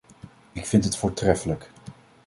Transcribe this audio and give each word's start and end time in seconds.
Ik 0.51 0.65
vind 0.65 0.83
het 0.83 0.97
voortreffelijk. 0.97 1.69